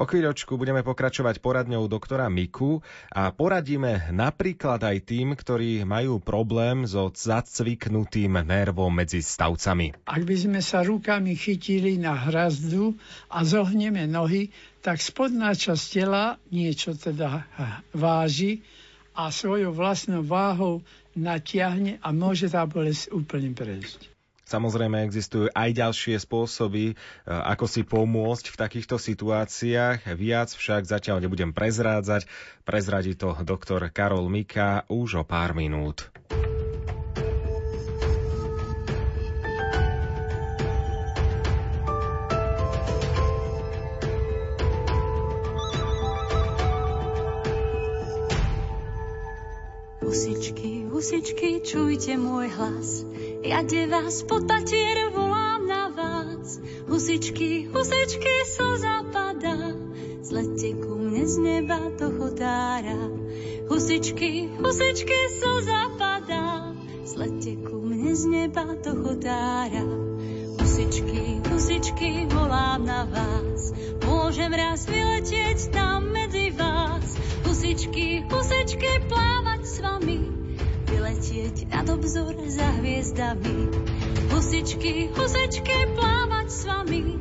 [0.00, 2.80] O chvíľočku budeme pokračovať poradňou doktora Miku
[3.12, 9.92] a poradíme napríklad aj tým, ktorí majú problém so zacviknutým nervom medzi stavcami.
[10.08, 12.96] Ak by sme sa rukami chytili na hrazdu
[13.28, 14.48] a zohneme nohy,
[14.80, 17.44] tak spodná časť tela niečo teda
[17.92, 18.64] váži
[19.12, 20.80] a svojou vlastnou váhou
[21.12, 24.09] natiahne a môže tá bolesť úplne prejsť.
[24.50, 26.94] Samozrejme existujú aj ďalšie spôsoby, e,
[27.30, 30.10] ako si pomôcť v takýchto situáciách.
[30.18, 32.26] Viac však zatiaľ nebudem prezrádzať.
[32.66, 36.10] Prezradí to doktor Karol Mika už o pár minút.
[50.02, 53.06] Husičky, husičky, čujte môj hlas
[53.40, 56.60] de vás pod patier volám na vás.
[56.88, 59.56] Husičky, husičky, slza zapadá.
[60.20, 63.00] Zlete ku mne z neba do chodára.
[63.64, 66.76] Husičky, husičky, slza zapadá.
[67.08, 69.88] Zlete ku mne z neba do chodára.
[70.60, 73.72] Husičky, husičky, volám na vás.
[74.04, 77.16] Môžem raz vyletieť tam medzi vás.
[77.48, 80.40] Husičky, husičky, plávať s vami
[81.10, 83.74] letieť nad obzor za hviezdami.
[84.30, 87.18] Husičky, husičky, plávať s vami,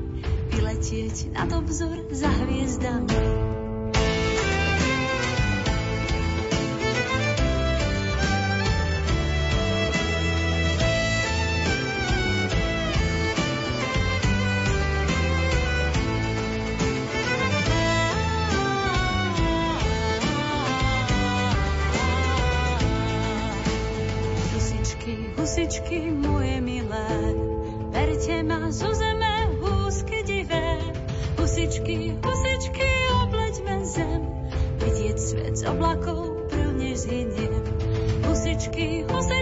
[0.54, 3.49] vyletieť nad obzor za hviezdami.
[31.60, 32.88] Husičky, husičky,
[33.20, 34.24] obleďme zem,
[34.80, 37.60] vidieť svet z oblakov, prvne zhyniem.
[38.24, 39.39] Husičky, husičky,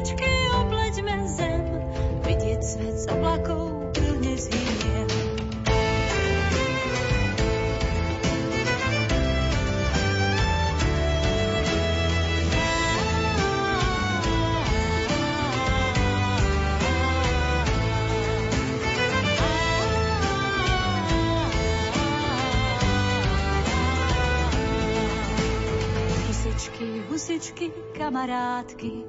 [28.18, 29.06] kamarátky.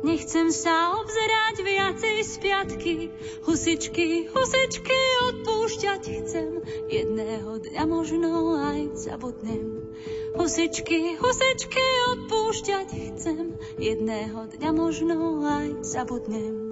[0.00, 2.94] Nechcem sa obzerať viacej z piatky.
[3.44, 6.64] Husičky, husičky, odpúšťať chcem.
[6.88, 9.92] Jedného dňa možno aj zabudnem.
[10.40, 11.84] Husičky, husičky,
[12.16, 13.60] odpúšťať chcem.
[13.76, 16.65] Jedného dňa možno aj zabudnem.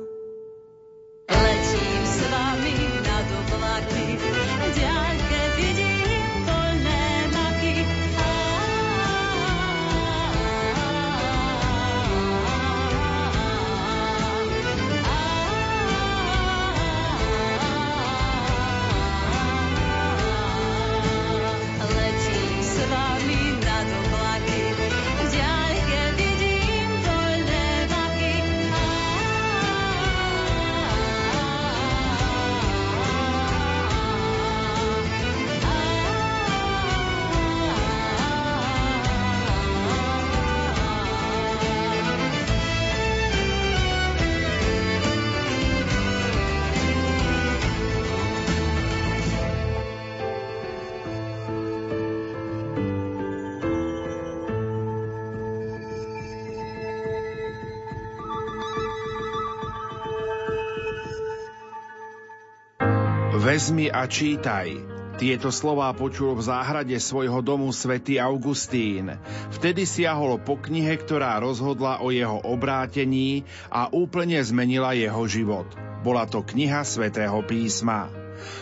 [63.35, 64.79] Vezmi a čítaj.
[65.19, 69.11] Tieto slová počul v záhrade svojho domu svätý Augustín.
[69.51, 73.43] Vtedy siahol po knihe, ktorá rozhodla o jeho obrátení
[73.75, 75.67] a úplne zmenila jeho život.
[76.07, 78.07] Bola to kniha svätého písma.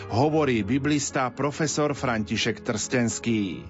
[0.09, 3.61] Hovorí biblista profesor František Trstenský.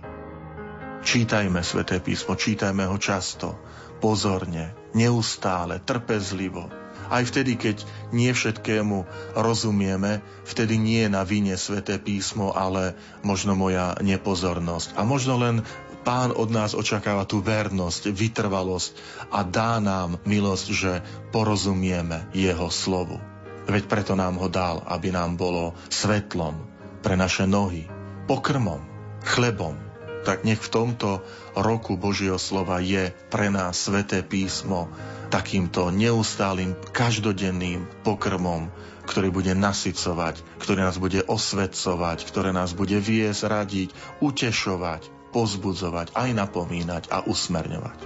[1.03, 3.59] Čítajme sväté písmo, čítajme ho často,
[3.99, 6.72] pozorne, neustále, trpezlivo,
[7.13, 9.05] aj vtedy, keď nie všetkému
[9.37, 14.97] rozumieme, vtedy nie je na vine sväté písmo, ale možno moja nepozornosť.
[14.97, 15.61] A možno len
[16.03, 18.91] Pán od nás očakáva tú vernosť, vytrvalosť
[19.31, 20.99] a dá nám milosť, že
[21.31, 23.23] porozumieme Jeho slovu.
[23.71, 26.59] Veď preto nám ho dal, aby nám bolo svetlom
[26.99, 27.87] pre naše nohy,
[28.27, 28.83] pokrmom,
[29.23, 29.92] chlebom
[30.23, 31.20] Tak nech v tomto
[31.52, 34.87] roku Božieho slova je pre nás sveté písmo
[35.28, 38.72] takýmto neustálým, každodenným pokrmom,
[39.03, 43.90] ktorý bude nasycovať, ktorý nás bude osvedcovať, ktoré nás bude viesť, radiť,
[44.23, 47.99] utešovať, pozbudzovať, aj napomínať a usmerňovať.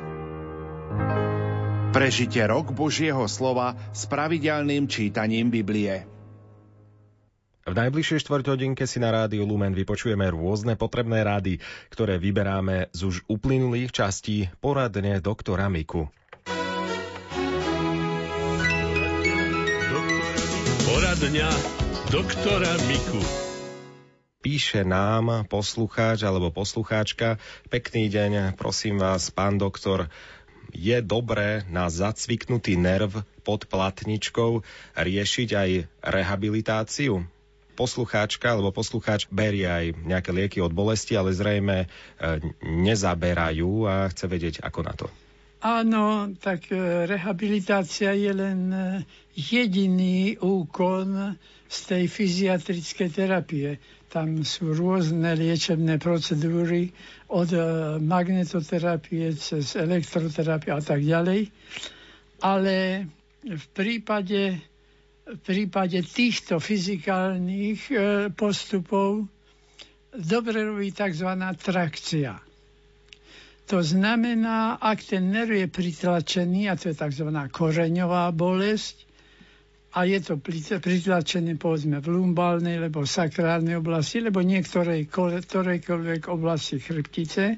[1.94, 6.17] Prežite rok Božieho slova s pravidelným čítaním Biblie.
[7.68, 11.60] V najbližšej štvrťhodinke si na rádiu Lumen vypočujeme rôzne potrebné rády,
[11.92, 16.08] ktoré vyberáme z už uplynulých častí poradne doktora Miku.
[20.88, 21.50] Poradňa
[22.08, 23.20] doktora Miku.
[24.40, 27.36] Píše nám poslucháč alebo poslucháčka.
[27.68, 30.08] Pekný deň, prosím vás, pán doktor,
[30.72, 34.64] je dobré na zacviknutý nerv pod platničkou
[34.96, 35.70] riešiť aj
[36.00, 37.28] rehabilitáciu?
[37.78, 41.88] Poslucháčka alebo poslucháč berie aj nejaké lieky od bolesti, ale zrejme e,
[42.66, 45.08] nezaberajú a chce vedieť, ako na to.
[45.62, 48.82] Áno, tak e, rehabilitácia je len e,
[49.38, 51.38] jediný úkon
[51.70, 53.70] z tej fyziatrickej terapie.
[54.10, 56.90] Tam sú rôzne liečebné procedúry
[57.28, 57.52] od
[58.00, 61.52] magnetoterapie cez elektroterapiu a tak ďalej.
[62.40, 63.04] Ale
[63.44, 64.64] v prípade
[65.28, 67.96] v prípade týchto fyzikálnych e,
[68.32, 69.28] postupov
[70.16, 71.28] dobre robí tzv.
[71.60, 72.40] trakcia.
[73.68, 77.28] To znamená, ak ten nerv je pritlačený, a to je tzv.
[77.52, 79.04] koreňová bolesť,
[79.98, 80.38] a je to
[80.80, 87.58] pritlačené povedzme v lumbálnej alebo sakrálnej oblasti, alebo niektorej ktorejkoľvek oblasti chrbtice,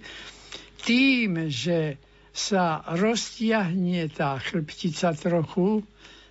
[0.82, 2.00] tým, že
[2.32, 5.84] sa roztiahne tá chrbtica trochu,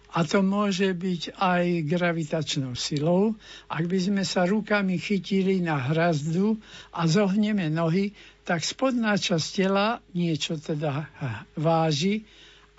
[0.08, 3.36] a to môže byť aj gravitačnou silou.
[3.68, 6.56] Ak by sme sa rukami chytili na hrazdu
[6.96, 8.16] a zohneme nohy,
[8.48, 11.12] tak spodná časť tela niečo teda
[11.60, 12.24] váži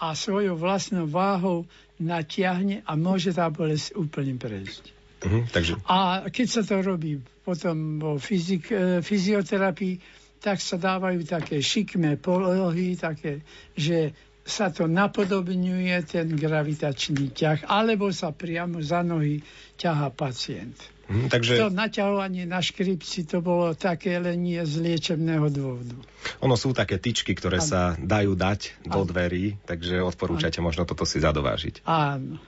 [0.02, 1.70] a svojou vlastnou váhou
[2.02, 4.84] natiahne a môže tá bolesť úplne prejsť.
[5.20, 5.76] Uh-huh, takže...
[5.86, 10.00] A keď sa to robí potom vo fyzik, e, fyzioterapii,
[10.40, 13.44] tak sa dávajú také šikmé polohy, také,
[13.76, 14.16] že
[14.50, 19.46] sa to napodobňuje, ten gravitačný ťah, alebo sa priamo za nohy
[19.78, 20.76] ťaha pacient.
[21.10, 21.58] Hm, takže...
[21.58, 25.96] To naťahovanie na škripci to bolo také len nie z liečebného dôvodu.
[26.42, 27.70] Ono sú také tyčky, ktoré ano.
[27.70, 29.10] sa dajú dať do ano.
[29.10, 30.70] dverí, takže odporúčate ano.
[30.70, 31.86] možno toto si zadovážiť.
[31.86, 32.42] Áno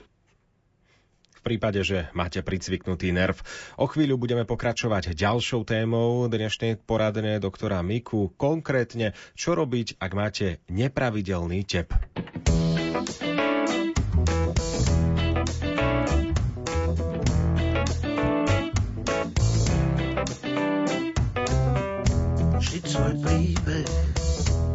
[1.41, 3.41] v prípade, že máte pricviknutý nerv.
[3.81, 8.29] O chvíľu budeme pokračovať ďalšou témou dnešnej poradne doktora Miku.
[8.38, 11.97] Konkrétne, čo robiť, ak máte nepravidelný tep.
[22.61, 23.89] Žiť svoj príbeh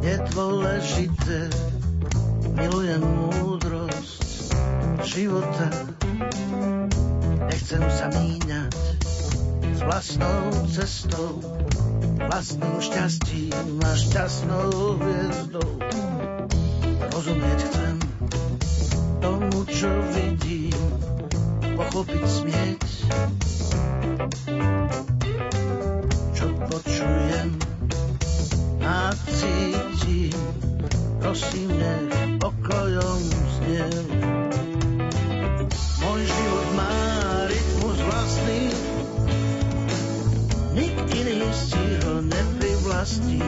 [0.03, 1.39] je dôležité.
[2.59, 4.51] Milujem múdrosť
[5.07, 5.71] života
[6.17, 8.73] Nechcem sa míňať
[9.77, 10.41] s vlastnou
[10.73, 11.45] cestou,
[12.17, 15.71] vlastným šťastím a šťastnou hviezdou.
[17.13, 17.97] Rozumieť chcem
[19.21, 20.81] tomu, čo vidím,
[21.77, 22.85] pochopiť smieť,
[26.33, 27.51] čo počujem
[28.81, 30.39] a cítim.
[31.21, 33.21] Prosím, nech pokojom
[33.61, 34.36] znie
[41.15, 43.43] iný si ho neprivlastní.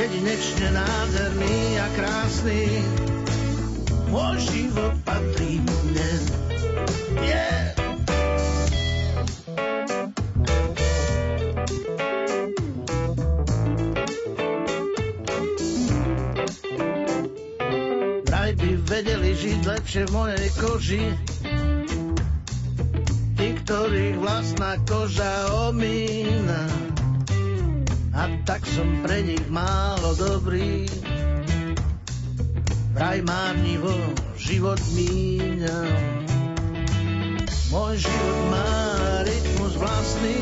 [0.00, 2.60] Jedinečne nádherný a krásny,
[4.10, 6.10] môj život patrí mne.
[7.22, 7.72] Yeah.
[18.92, 21.31] vedeli žiť lepšie v mojej koži.
[23.72, 26.68] Ktorých vlastná koža omína.
[28.12, 30.84] A tak som pre nich málo dobrý.
[32.92, 33.96] Vraj márnivo
[34.36, 35.88] život míňam.
[37.72, 38.76] Môj život má
[39.24, 40.36] rytmus vlastný,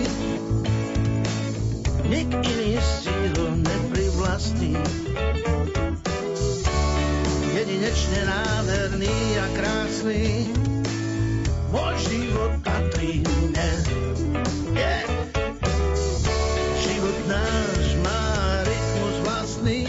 [2.10, 4.74] nik iný si ho neprivlastní
[7.54, 10.50] jedinečne nádherný a krásny.
[11.70, 12.59] Môj život
[13.00, 13.70] mne.
[14.76, 15.08] Yeah.
[16.84, 18.24] Život náš má
[18.68, 19.80] rytmus vlastný,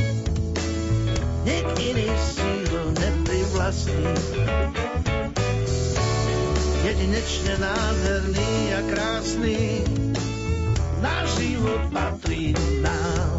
[1.43, 4.15] nik iný si ho neprivlastní.
[6.87, 9.59] Jedinečne nádherný a krásny,
[11.03, 13.30] náš život patrí nám.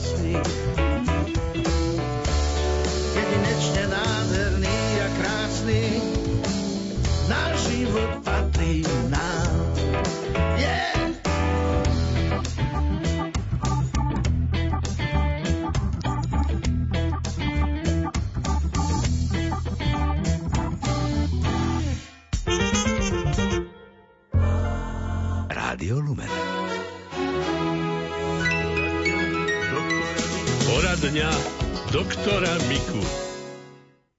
[0.00, 0.89] Neprivlastní jedinečne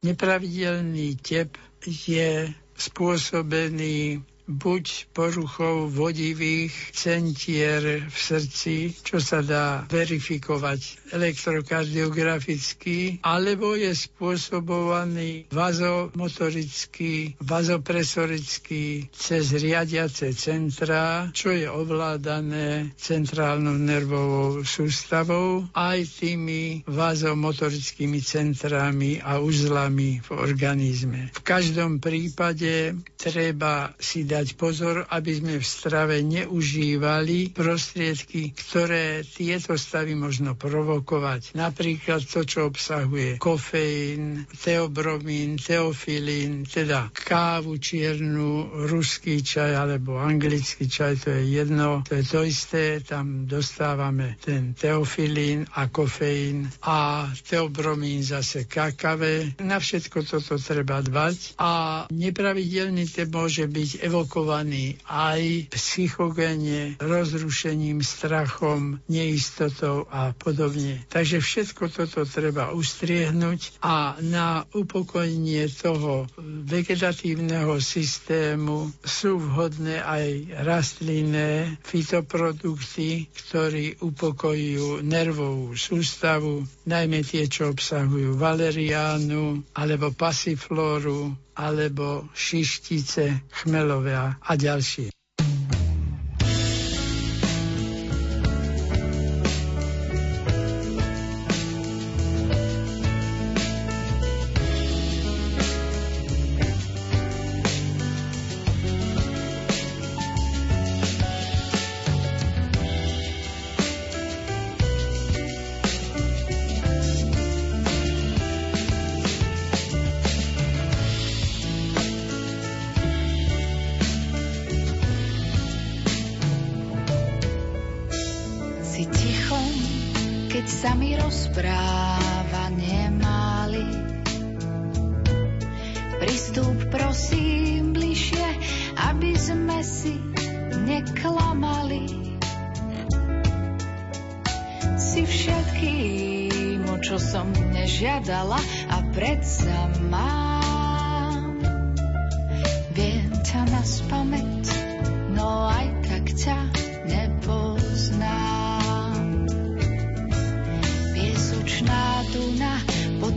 [0.01, 13.21] Nepravidelný tep je spôsobený buď poruchou vodivých centier v srdci, čo sa dá verifikovať elektrokardiograficky,
[13.21, 26.23] alebo je spôsobovaný vazomotorický, vazopresorický cez riadiace centra, čo je ovládané centrálnou nervovou sústavou, aj
[26.23, 31.27] tými vazomotorickými centrami a uzlami v organizme.
[31.35, 39.75] V každom prípade treba si dať pozor, aby sme v strave neužívali prostriedky, ktoré tieto
[39.75, 41.51] stavy možno provokovať.
[41.51, 51.27] Napríklad to, čo obsahuje kofeín, teobromín, teofilín, teda kávu čiernu, ruský čaj alebo anglický čaj,
[51.27, 58.23] to je jedno, to je to isté, tam dostávame ten teofilín a kofeín a teobromín
[58.23, 59.59] zase kakave.
[59.59, 61.71] Na všetko toto treba dbať a
[62.07, 71.01] nepravidelný tep môže byť evokovaný aj psychogéne, rozrušením, strachom, neistotou a podobne.
[71.09, 76.29] Takže všetko toto treba ustriehnúť a na upokojenie toho
[76.69, 88.37] vegetatívneho systému sú vhodné aj rastlinné fitoprodukty, ktorí upokojujú nervovú sústavu, najmä tie, čo obsahujú
[88.37, 95.11] valeriánu alebo pasiflóru alebo šištice, chmelové a ďalšie.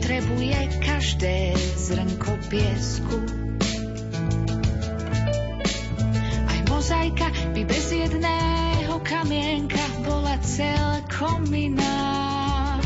[0.05, 3.17] Potrebuje každé zrnko piesku.
[6.45, 12.77] Aj mozaika by bez jedného kamienka bola celkom iná.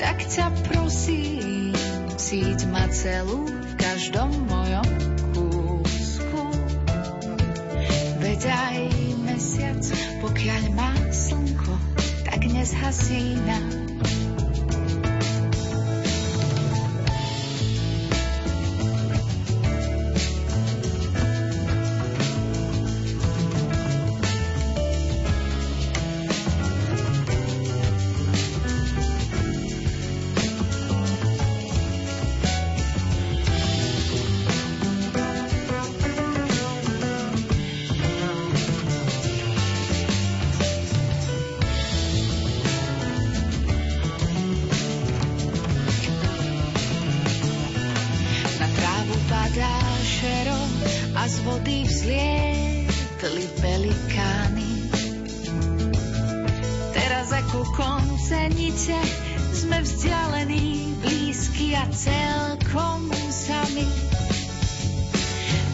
[0.00, 1.76] Tak ťa prosím,
[2.16, 4.88] cíť ma celú v každom mojom
[5.36, 6.42] kúsku.
[8.16, 8.78] Veď aj
[9.28, 9.84] mesiac,
[10.24, 11.76] pokiaľ má slnko,
[12.24, 13.81] tak nezhasína.
[13.81, 13.81] koncenice
[61.82, 63.82] a celkom sami.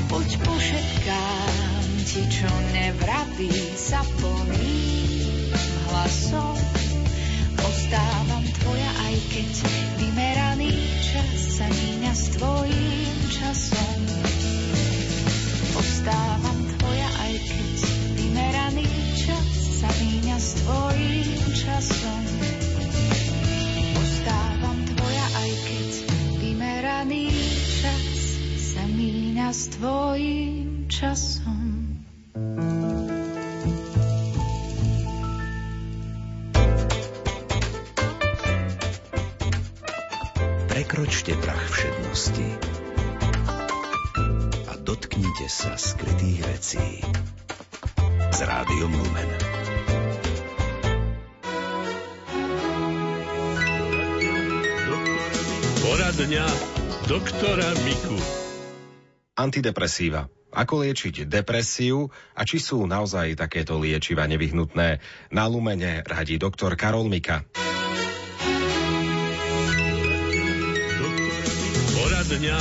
[0.08, 5.52] Poď pošetkám ti, čo nevratí sa plným
[5.92, 6.56] hlasom.
[7.60, 9.52] Ostávam tvoja, aj keď
[10.00, 10.72] vymeraný
[11.04, 13.98] čas sa míňa s tvojím časom.
[15.76, 17.78] Ostávam tvoja, aj keď
[18.16, 19.48] vymeraný čas
[19.84, 22.27] sa míňa s tvojím časom.
[26.98, 27.30] Vymeraný
[27.78, 28.10] čas
[28.74, 32.02] sa míňa s tvojím časom.
[40.66, 42.48] Prekročte prach všednosti
[44.66, 46.86] a dotknite sa skrytých vecí
[48.34, 49.30] s Rádiom Lumen.
[55.78, 56.46] Poradňa
[57.08, 58.20] doktora Miku.
[59.32, 60.28] Antidepresíva.
[60.52, 65.00] Ako liečiť depresiu a či sú naozaj takéto liečiva nevyhnutné?
[65.32, 67.48] Na Lumene radí doktor Karol Mika.
[71.96, 72.58] Poradňa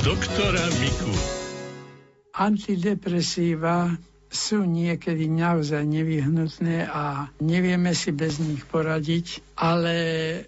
[0.00, 1.12] doktora Miku.
[2.32, 3.92] Antidepresíva
[4.32, 9.96] sú niekedy naozaj nevyhnutné a nevieme si bez nich poradiť, ale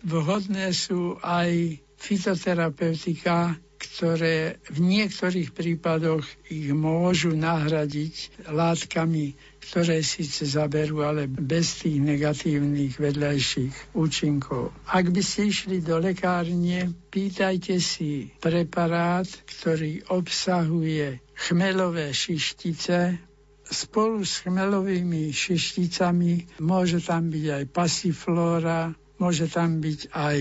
[0.01, 11.05] vhodné sú aj fitoterapeutika, ktoré v niektorých prípadoch ich môžu nahradiť látkami, ktoré síce zaberú,
[11.05, 14.73] ale bez tých negatívnych vedľajších účinkov.
[14.89, 23.21] Ak by ste išli do lekárne, pýtajte si preparát, ktorý obsahuje chmelové šištice,
[23.65, 30.38] spolu s chmelovými šešticami môže tam byť aj pasiflóra, môže tam byť aj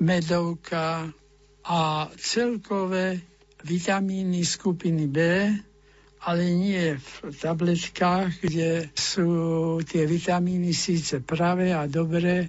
[0.00, 1.10] medovka
[1.64, 3.20] a celkové
[3.64, 5.18] vitamíny skupiny B,
[6.24, 9.28] ale nie v tabletkách, kde sú
[9.84, 12.48] tie vitamíny síce pravé a dobré,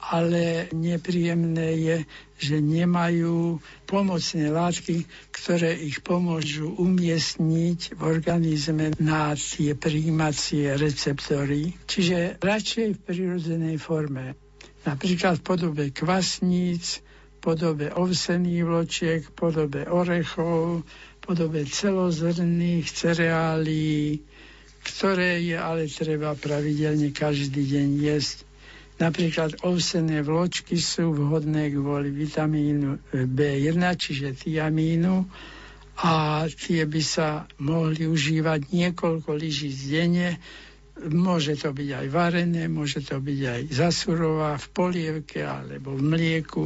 [0.00, 1.96] ale nepríjemné je,
[2.40, 11.76] že nemajú pomocné látky, ktoré ich pomôžu umiestniť v organizme na tie príjímacie receptory.
[11.84, 14.49] Čiže radšej v prirodzenej forme.
[14.90, 16.98] Napríklad v podobe kvasníc,
[17.38, 20.82] podobe ovsených vločiek, podobe orechov,
[21.22, 24.18] podobe celozrných cereálí,
[24.82, 28.50] ktoré je ale treba pravidelne každý deň jesť
[29.00, 35.24] Napríklad ovsené vločky sú vhodné kvôli vitamínu B1, čiže tiamínu
[36.04, 40.36] a tie by sa mohli užívať niekoľko lyží denne.
[41.08, 46.64] Môže to byť aj varené, môže to byť aj zasurová v polievke alebo v mlieku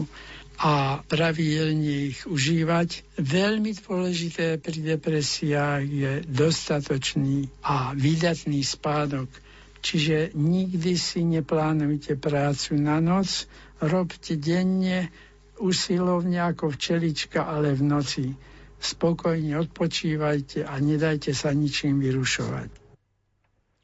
[0.59, 3.19] a pravidelne ich užívať.
[3.19, 9.31] Veľmi dôležité pri depresiách je dostatočný a výdatný spánok.
[9.85, 13.45] Čiže nikdy si neplánujte prácu na noc,
[13.85, 15.13] robte denne
[15.61, 18.27] usilovne ako včelička, ale v noci.
[18.81, 22.84] Spokojne odpočívajte a nedajte sa ničím vyrušovať.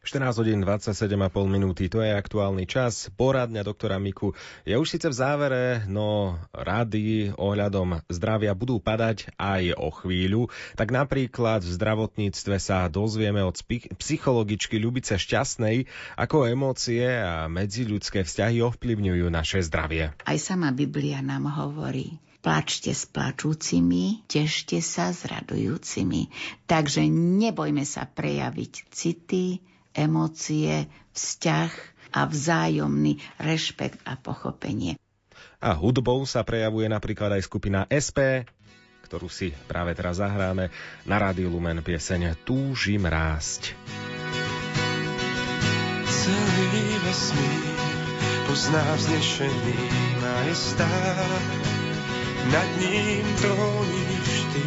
[0.00, 1.12] 14 hodín 27,5
[1.44, 3.12] minúty, to je aktuálny čas.
[3.20, 4.32] Poradňa doktora Miku
[4.64, 10.48] je už síce v závere, no rady ohľadom zdravia budú padať aj o chvíľu.
[10.80, 13.60] Tak napríklad v zdravotníctve sa dozvieme od
[14.00, 15.84] psychologičky Ľubice Šťastnej,
[16.16, 20.16] ako emócie a medziľudské vzťahy ovplyvňujú naše zdravie.
[20.16, 26.32] Aj sama Biblia nám hovorí, Plačte s plačúcimi, tešte sa s radujúcimi.
[26.64, 29.60] Takže nebojme sa prejaviť city,
[29.94, 31.72] emócie, vzťah
[32.10, 34.98] a vzájomný rešpekt a pochopenie.
[35.60, 38.48] A hudbou sa prejavuje napríklad aj skupina SP,
[39.04, 40.72] ktorú si práve teraz zahráme
[41.04, 43.74] na Rádiu Lumen pieseň Túžim rásť.
[46.08, 47.70] Celý vesmír
[48.48, 49.78] pozná vznešený
[50.22, 51.44] majestát,
[52.50, 54.64] nad ním tróniš ty,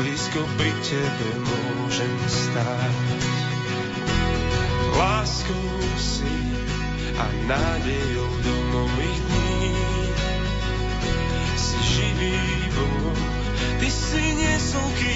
[0.00, 3.33] blízko pri tebe môžem stáť
[5.04, 6.36] láskou si
[7.18, 9.76] a nádejou do mojich dní.
[11.56, 12.40] Si živý
[12.74, 13.18] Boh,
[13.80, 14.24] ty si
[14.98, 15.13] kýž môj